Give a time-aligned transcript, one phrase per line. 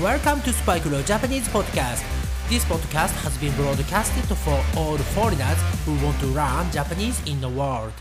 [0.00, 2.02] Welcome to Spike Leo Japanese Podcast.
[2.48, 7.46] This podcast has been broadcasted for all foreigners who want to learn Japanese in the
[7.46, 7.92] world.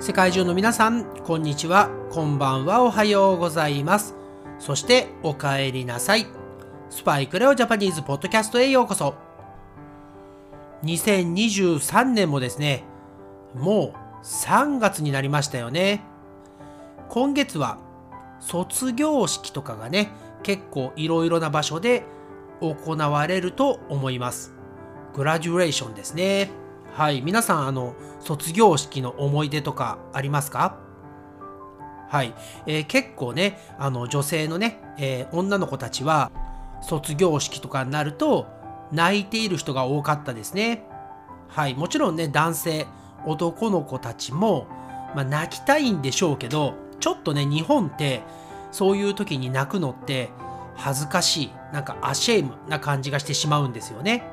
[0.00, 4.16] 世界中の皆さん、こんにちは、こんばんは、おはようございます。
[4.58, 6.26] そして、お帰りなさい。
[6.90, 9.14] スパイクレオジャパニーズポッドキャストへようこそ。
[10.82, 12.82] 2023年もですね、
[13.54, 16.02] もう3月になりましたよね。
[17.10, 17.78] 今月は
[18.40, 20.10] 卒業式とかがね、
[20.42, 22.04] 結構いろいろな場所で
[22.60, 24.54] 行われると思います。
[25.14, 26.50] グラデュレーションですね。
[26.94, 27.20] はい。
[27.20, 30.78] 皆さん、あの、卒業式の思い出とかありますか？
[32.08, 32.34] はい。
[32.66, 36.30] えー結構ね、あの、女性のね、えー女の子たちは、
[36.80, 38.46] 卒業式とかになると、
[38.90, 40.86] 泣いている人が多かったですね。
[41.48, 41.74] はい。
[41.74, 42.86] もちろんね、男性、
[43.26, 44.66] 男の子たちも、
[45.14, 48.22] まあ、泣きたいんでしょうけど、ちょっとね、日本って、
[48.72, 50.30] そういう時に泣くのって、
[50.76, 54.24] 恥ずかしい、なんかアシェームな感じがしてしまうんですよね。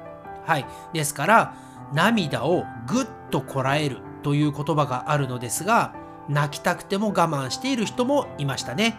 [0.45, 0.65] はい。
[0.93, 1.53] ですから、
[1.93, 5.93] 涙をぐっとこらえるという言葉があるのですが、
[6.29, 8.97] 泣きたくても我慢している人もいましたね。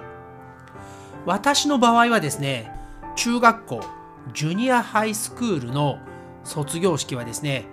[1.25, 2.73] 私の場合はですね、
[3.17, 3.81] 中学校、
[4.35, 5.99] ジュニアハイスクールの
[6.45, 7.67] 卒業式はですね、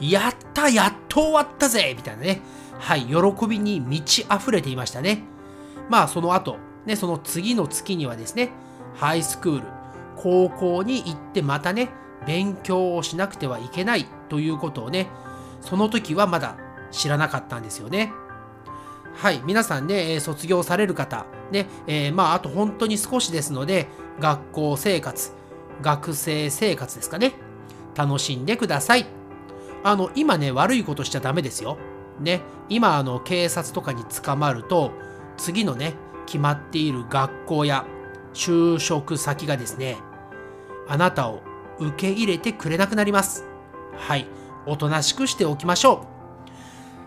[0.00, 2.40] やったやっと終わったぜみたいなね、
[2.78, 5.22] はい、喜びに満ち溢れていましたね。
[5.88, 8.50] まあその後、ね、その次の月にはですね、
[8.94, 9.66] ハイスクール、
[10.16, 11.90] 高校に行ってまたね、
[12.26, 15.08] 勉強をしなくてはいけないということをね、
[15.60, 16.56] その時はまだ
[16.90, 18.12] 知らなかったんですよね。
[19.14, 23.86] はい、皆さんね、卒業される方、ね、えーまあ、あと本当に少しですので、
[24.20, 25.32] 学校生活、
[25.82, 27.34] 学生生活ですかね、
[27.94, 29.06] 楽しんでください。
[29.84, 31.76] あの、今ね、悪いことしちゃダメですよ。
[32.18, 32.40] ね、
[32.70, 34.92] 今、あの、警察とかに捕まると、
[35.36, 35.94] 次のね、
[36.26, 37.84] 決まっている学校や
[38.32, 39.98] 就職先がですね、
[40.88, 41.42] あなたを
[41.78, 43.44] 受け入れてくれなくなります。
[43.96, 44.26] はい、
[44.66, 46.14] おとなしくしておきましょう。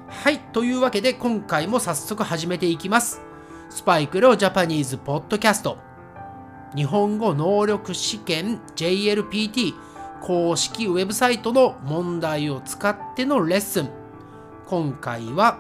[0.10, 0.40] はい。
[0.40, 3.22] というわけで、今回も早速始めていきます。
[3.70, 5.78] スパイクロジャパニーズポッドキャスト。
[6.76, 9.74] 日本語能力試験 JLPT
[10.22, 13.90] 公式ウェブサイトの問題を使ってのレッスン。
[14.66, 15.60] 今回は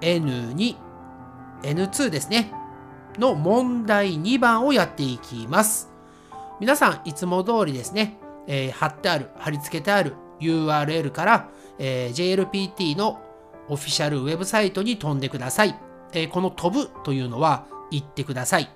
[0.00, 0.76] N2、
[1.62, 2.52] N2 ですね。
[3.18, 5.90] の問題2番をやっていきます。
[6.60, 11.48] 皆さん、いつも通りですね、えー貼ってある、貼り付けてある URL から、
[11.78, 13.20] えー JLPT の
[13.68, 15.78] オフィシャルウェブサイトに飛んでください。
[16.12, 18.70] えーこの飛ぶというのは言ってください。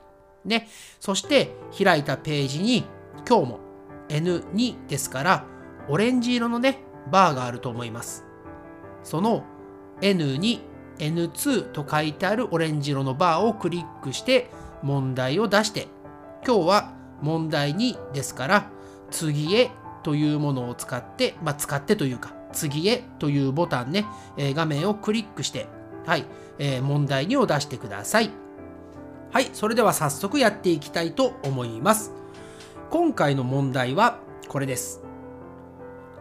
[0.45, 0.69] ね。
[1.01, 2.85] そして開いたページに
[3.29, 3.66] 今日も
[4.09, 5.45] N2 ですから
[5.89, 6.81] オレンジ色のね、
[7.11, 8.25] バーがあると思います。
[9.03, 9.45] その
[10.01, 10.61] N2、
[10.99, 14.51] N2 と書いてあるオレンジ色のバーをクリックして
[14.83, 15.89] 問題を出して
[16.45, 18.71] 今日は問題2ですから
[19.11, 19.71] 次へ
[20.03, 24.07] というものを使って、まあ、使ってというか次へというボタンね、
[24.37, 25.67] え画面をクリックして
[26.07, 26.25] はい、
[26.59, 28.31] え問題2を出してください
[29.33, 32.13] はいそれでは早速やっていきたいと思います
[32.91, 35.03] 今回の問題はこれです。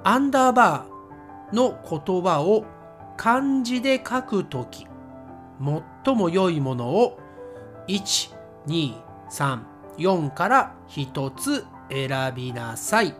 [0.04, 2.66] アンダーバーの言葉を
[3.18, 4.88] 漢字で書くとき
[6.06, 7.20] 最も良いものを
[7.88, 13.16] 1234から1つ選びなさい。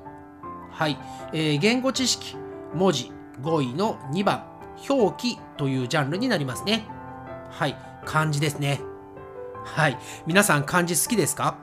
[0.72, 0.98] はい、
[1.32, 2.36] えー言語知識
[2.74, 4.44] 文字語彙の2番
[4.90, 6.86] 表記というジャンルになりますね。
[7.52, 7.78] はい。
[8.06, 8.82] 漢字ですね。
[9.64, 9.98] はい。
[10.28, 11.58] 皆さん漢字好きですか？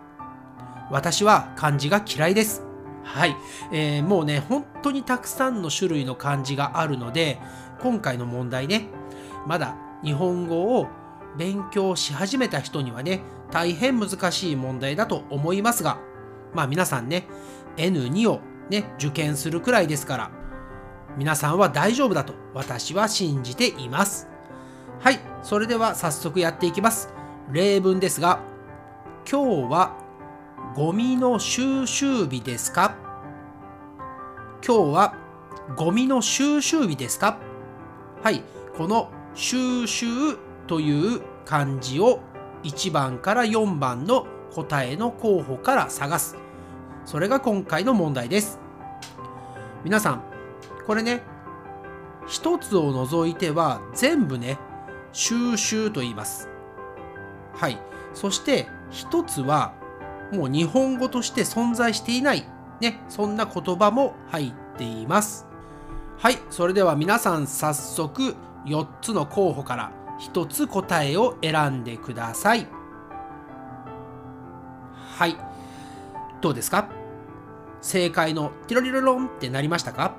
[0.92, 2.62] 私は漢字が嫌いです。
[3.02, 3.34] はい、
[3.72, 7.40] えーもうね本当にたくさんの種類の漢字があるので
[7.80, 8.86] 今回の問題ね
[9.46, 10.86] まだ日本語を
[11.36, 15.98] 勉強し始めた人にはね大変難しい問題だと思いますが
[16.54, 17.26] まあ皆さんね
[17.76, 20.30] N2 をね受験するくらいですから
[21.16, 24.28] 皆さんは大丈夫だと私は信じています。
[25.00, 25.18] はい。
[25.42, 27.12] それでは早速やっていきます。
[27.50, 28.40] 例文ですが
[29.28, 30.01] 今日は
[30.74, 32.96] ゴミの収集日ですか？
[34.66, 35.14] 今日は
[35.76, 37.38] ゴミの収集日ですか？
[38.22, 38.42] はい
[38.78, 40.06] この収集
[40.66, 42.20] という漢字を
[42.62, 46.38] 1番から4番の答えの候補から探す。
[47.04, 48.58] それが今回の問題です。
[49.84, 50.22] 皆さん
[50.86, 51.22] これね
[52.26, 54.56] 一つを除いては全部ね
[55.12, 56.48] 収集と言います。
[57.52, 57.78] はい
[58.14, 59.74] そして一つは
[60.32, 62.44] もう日本語として存在していない。
[62.80, 65.46] ねそんな言葉も入っています。
[66.18, 68.34] はいそれでは皆さん早速
[68.66, 72.66] 4つの候補から1つ答えを選んでください。
[75.16, 75.36] はい
[76.40, 76.88] どうですか？
[77.80, 80.14] 正解のティロリロロンってなりましたか？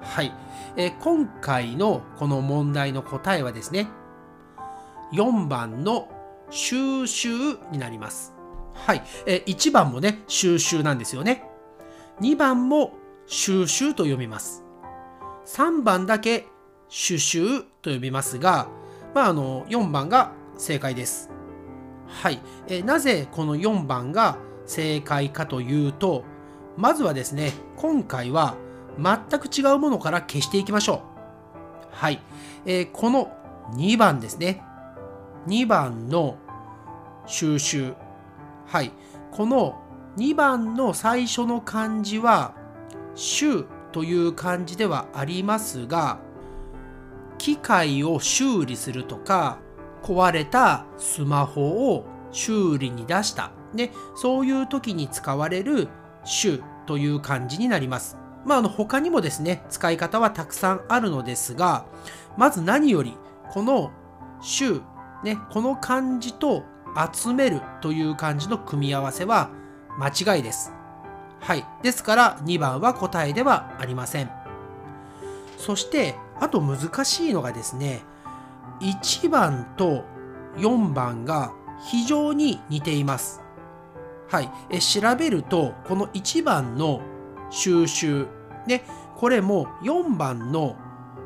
[0.00, 0.32] はい、
[0.76, 3.88] え、今回のこの問題の答えはですね
[5.12, 6.08] 4番の
[6.50, 7.28] 収集
[7.72, 8.37] になります。
[8.86, 11.44] はい、え、1番もね収集なんですよね。
[12.20, 12.94] 2番も
[13.26, 14.64] 収集と読みます。
[15.46, 16.46] 3番だけ
[16.88, 18.68] 収集と読みますが、
[19.14, 21.30] まあ、あの4番が正解です。
[22.06, 26.24] はい、え、なぜこの4番が正解かというと
[26.76, 28.56] まずはですね今回は
[28.98, 31.00] 全く違うものから消していきましょう。
[31.90, 32.20] はい、
[32.64, 33.32] えー、この
[33.74, 34.62] 2番ですね。
[35.46, 36.36] 2番の
[37.26, 37.94] 収集。
[38.68, 38.92] はい
[39.30, 39.80] この
[40.18, 42.54] 2番の最初の漢字は
[43.16, 46.18] 「週」という漢字ではありますが
[47.38, 49.56] 機械を修理するとか
[50.02, 55.88] 壊れたスマホを修理に出した、ね、そういう時に使われる
[56.24, 58.18] 「週」という漢字になります。
[58.44, 61.86] まあ、の他にもですね使い方はたくさんあるのですが
[62.36, 63.16] まず何より
[63.50, 63.92] この
[64.42, 64.82] 「週」
[65.24, 66.64] ねこの漢字と
[67.12, 69.50] 「集める」という漢字の組み合わせは
[69.98, 70.72] 間違いです。
[71.40, 71.64] はい。
[71.82, 74.30] ですから2番は答えではありません。
[75.56, 78.02] そしてあと難しいのがですね
[78.80, 80.04] 1番と
[80.56, 81.52] 4番が
[81.84, 83.42] 非常に似ています。
[84.28, 84.50] はい。
[84.70, 87.00] え調べるとこの1番の
[87.50, 88.26] 収集
[88.66, 88.84] ね
[89.16, 90.76] これも4番の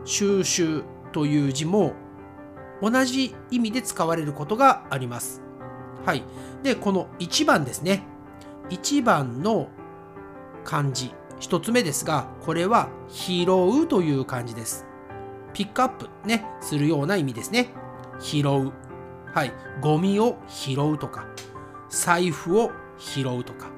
[0.05, 1.93] 収集という字も
[2.81, 5.42] 同じ意味で使われることがあります。
[6.05, 6.23] はい。
[6.63, 8.03] で、この1番ですね。
[8.71, 9.69] 1番の
[10.65, 14.87] 漢字、1つ目ですが、これは拾うという漢字です。
[15.53, 17.69] ピックアップね、するような意味ですね。
[18.19, 18.73] 拾う。
[19.35, 19.53] はい。
[19.81, 21.27] ゴミを拾うとか、
[21.89, 23.71] 財布を拾うとか。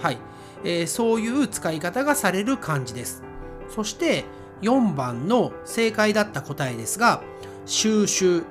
[0.00, 0.18] はい。
[0.64, 3.22] えー、そういう使い方がされる漢字です。
[3.68, 4.24] そして
[4.62, 7.22] 4番の正解だった答えですが、
[7.66, 8.44] 収集。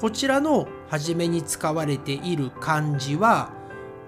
[0.00, 3.52] こちらの初めに使われている漢字は、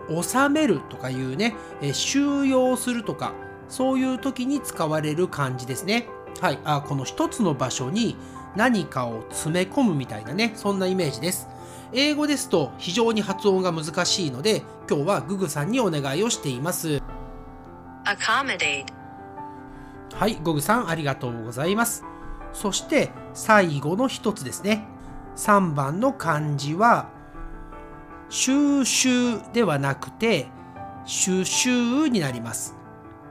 [0.08, 3.32] 収めるとかいうね、え収容するとか、
[3.68, 6.08] そういう時に使われる漢字ですね。
[6.40, 6.58] はい。
[6.64, 8.16] あ、この一つの場所に
[8.56, 11.48] 何かを詰め込むみたいなね、そんなイメージです。
[11.92, 17.00] 英語ですと非常に発音が難しいので、今日はググさんにお願いをしています。
[18.04, 18.86] accommodate
[20.14, 22.04] はい、ゴグさんありがとうございます。
[22.52, 24.91] そして最後の一つですね。
[25.36, 27.08] 3番の漢字は
[28.28, 30.46] 収集ではなくて
[31.04, 32.76] 収集になります。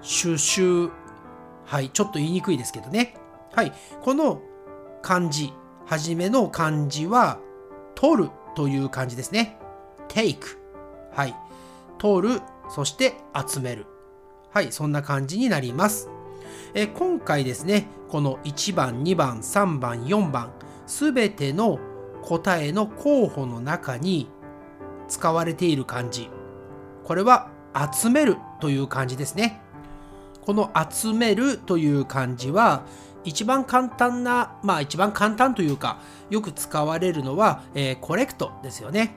[0.01, 0.89] 収集。
[1.65, 3.15] はい、ちょっと言いにくいですけどね。
[3.53, 3.71] はい、
[4.01, 4.42] この
[5.01, 5.53] 漢字、
[5.86, 7.39] はじめの漢字は
[7.95, 9.57] 取るという漢字ですね。
[10.07, 10.57] take。
[11.13, 11.36] はい。
[11.98, 13.15] 取る、そして
[13.48, 13.86] 集める。
[14.51, 16.09] はい、そんな感じになります。
[16.74, 20.51] え今回ですね、この1番、2番、3番、4番、
[20.86, 21.80] すべての
[22.23, 24.29] 答えの候補の中に
[25.07, 26.29] 使われている漢字。
[27.03, 27.50] これは
[27.94, 29.62] 集めるという漢字ですね。
[30.41, 32.83] この集めるという漢字は
[33.23, 39.15] 一番簡単な、まあ一番簡単というかよく使われるのは、えー、コレクトですよね。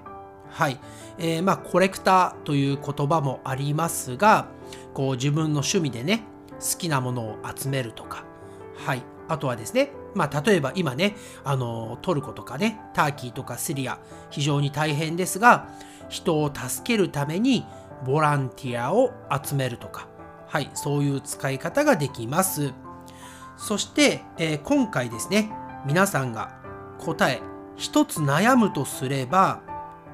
[0.50, 0.78] はい。
[1.18, 4.46] えー、まあコレクターという言葉もありますが、
[4.92, 6.22] こう自分の趣味でね、
[6.60, 8.24] 好きなものを集めるとか、
[8.76, 9.02] はい。
[9.28, 13.98] あとはですね、まあ、例えば今ね、あの、トルコとかね、ターキーとかシリア、
[14.30, 15.68] 非常に大変ですが、
[16.08, 17.66] 人を助けるために
[18.04, 20.08] ボランティアを集めるとか、
[20.46, 22.72] はい、そういう使い方ができます。
[23.56, 25.50] そして、えー、今回ですね、
[25.86, 26.58] 皆さんが
[26.98, 27.42] 答え、
[27.76, 29.62] 一つ悩むとすれば、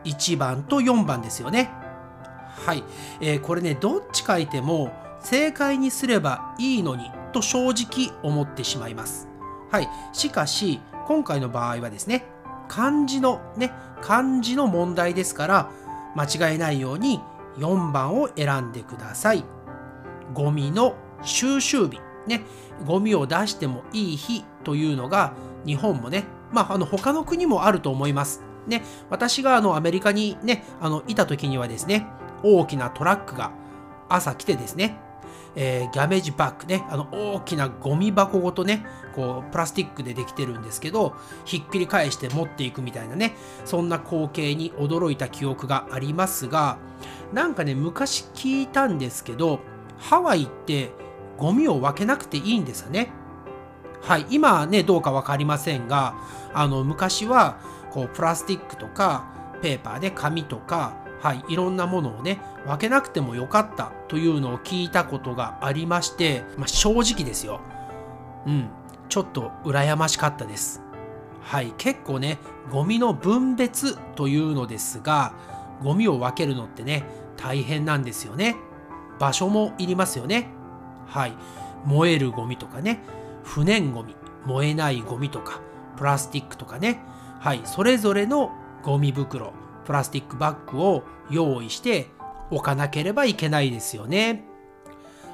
[0.05, 1.71] 1番と4番ですよね。
[2.67, 2.85] はい、
[3.21, 9.30] えー、これねどっち書いても正解にすればいいのにと正直思ってしまいます。
[9.71, 12.25] はい、しかし今回の場合はですね
[12.69, 15.71] 漢字のね漢字の問題ですから
[16.15, 17.21] 間違えないように
[17.59, 19.45] 4番を選んでください。
[20.33, 22.43] ゴミの収集日ね
[22.87, 25.35] ゴミを出してもいい日というのが
[25.67, 28.43] 日本もねまああの他の国もあると思います。
[28.67, 32.07] ね、私があのアメリカにね、あのいた時にはですね、
[32.43, 33.53] 大きなトラックが
[34.09, 34.99] 朝来てですね、
[35.57, 41.15] えー、ギャメージバッグね、あの大きなゴミ箱ごとね、こうプラスチックでできてるんですけど、
[41.45, 46.79] ひっくり返して持っていくみたいなね、そんな光景に驚いた記憶がありますが、
[47.33, 49.61] なんかね、昔聞いたんですけど、
[49.99, 50.93] ハワイって
[51.37, 53.11] ゴミを分けなくていいんですよね。
[54.03, 56.15] はい、今ね、どうか分かりませんが、
[56.55, 57.59] あの昔は
[57.91, 59.25] こうプラスチックとか
[59.63, 67.61] ペーパーで紙とか、はい、いろんなものをね、分けなくてもよかったというのを聞いたことがありまして、まあ、正直ですよ。
[68.47, 68.69] うん、
[69.09, 70.83] ちょっと羨ましかったです。
[71.43, 72.39] はい、結構ね、
[72.71, 75.35] ゴミの分別というのですが、
[75.83, 77.05] ゴミを分けるのってね、
[77.37, 78.57] 大変なんですよね。
[79.19, 80.49] 場所もいりますよね。
[81.07, 81.35] はい、
[81.85, 83.01] 燃えるゴミとかね、
[83.43, 84.15] 不燃ゴミ、
[84.47, 85.61] 燃えないゴミとか、
[85.97, 87.01] プラスチックとかね、
[87.41, 89.53] はい、それぞれのゴミ袋、
[89.91, 92.07] プラスチックバッグを用意して
[92.53, 94.45] おかなければいけないですよね。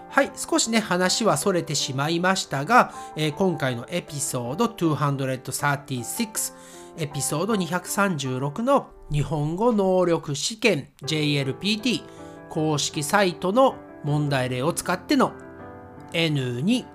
[0.08, 6.54] はい、少しね、話はそれてしまいましたが、えー、今回のエピソード236、
[6.96, 12.00] エピソード236の日本語能力試験 JLPT
[12.48, 15.34] 公式サイトの問題例を使っての
[16.14, 16.86] N2、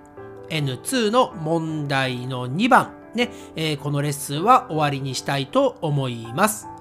[0.48, 6.71] N2 の問題の2番ね、えー、このレッスンは終わりにしたいと思います。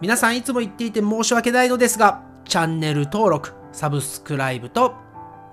[0.00, 4.94] 皆さんいつも言っていて申し訳ないのですが、チャンネル登録、サブスクライブと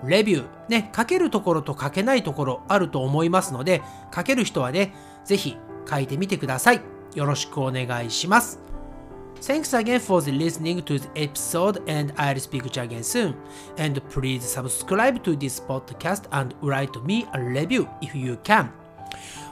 [0.03, 3.81] レビュー、ね、書けるところと書けないところあると思いますので、
[4.13, 5.57] 書ける人はね、ぜひ
[5.89, 6.81] 書いてみてください。
[7.15, 8.59] よろしくお願いします。
[9.41, 13.35] Thanks again for the listening to the episode and I'll speak to you again soon.
[13.77, 18.69] And please subscribe to this podcast and write me a review if you can.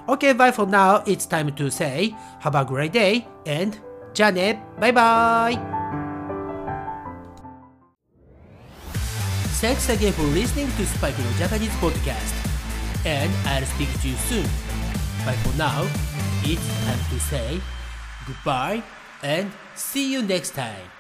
[0.08, 1.04] Okay, bye for now.
[1.06, 3.78] It's time to say have a great day and
[4.15, 5.77] じゃあね、バイバイ
[9.61, 12.35] Thanks again for listening to Spike no Japanese podcast.
[13.07, 14.45] And I'll speak to you soon.
[15.25, 15.87] But for now,
[16.45, 17.61] it's time to say
[18.27, 18.83] goodbye
[19.23, 20.91] and see you next time.